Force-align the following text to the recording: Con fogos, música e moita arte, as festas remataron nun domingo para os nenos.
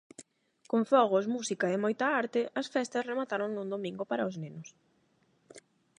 Con 0.71 0.81
fogos, 0.91 1.25
música 1.35 1.65
e 1.75 1.77
moita 1.83 2.05
arte, 2.21 2.41
as 2.59 2.67
festas 2.73 3.07
remataron 3.11 3.49
nun 3.51 3.67
domingo 3.75 4.03
para 4.11 4.27
os 4.29 4.35
nenos. 4.43 4.67